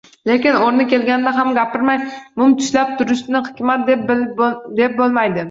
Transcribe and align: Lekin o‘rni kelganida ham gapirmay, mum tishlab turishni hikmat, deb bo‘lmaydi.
Lekin 0.27 0.55
o‘rni 0.59 0.85
kelganida 0.93 1.33
ham 1.35 1.51
gapirmay, 1.57 1.99
mum 2.43 2.57
tishlab 2.63 2.97
turishni 3.03 3.43
hikmat, 3.51 3.87
deb 3.95 4.35
bo‘lmaydi. 5.05 5.39